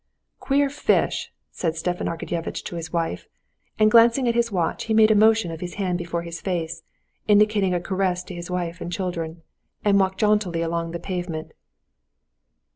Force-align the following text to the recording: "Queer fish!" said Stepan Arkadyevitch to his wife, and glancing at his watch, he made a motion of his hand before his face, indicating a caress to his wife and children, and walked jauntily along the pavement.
"Queer 0.39 0.67
fish!" 0.67 1.31
said 1.51 1.75
Stepan 1.75 2.07
Arkadyevitch 2.07 2.63
to 2.63 2.75
his 2.75 2.91
wife, 2.91 3.27
and 3.77 3.91
glancing 3.91 4.27
at 4.27 4.33
his 4.33 4.51
watch, 4.51 4.85
he 4.85 4.95
made 4.95 5.11
a 5.11 5.15
motion 5.15 5.51
of 5.51 5.59
his 5.61 5.75
hand 5.75 5.99
before 5.99 6.23
his 6.23 6.41
face, 6.41 6.81
indicating 7.27 7.75
a 7.75 7.79
caress 7.79 8.23
to 8.23 8.33
his 8.33 8.49
wife 8.49 8.81
and 8.81 8.91
children, 8.91 9.43
and 9.85 9.99
walked 9.99 10.17
jauntily 10.19 10.63
along 10.63 10.89
the 10.89 10.99
pavement. 10.99 11.51